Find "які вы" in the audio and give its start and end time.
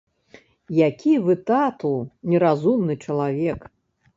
0.87-1.35